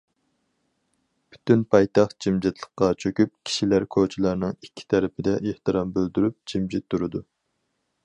[1.33, 7.27] پۈتۈن پايتەخت جىمجىتلىققا چۆكۈپ، كىشىلەر كوچىلارنىڭ ئىككى تەرىپىدە ئېھتىرام بىلدۈرۈپ جىمجىت تۇرىدۇ.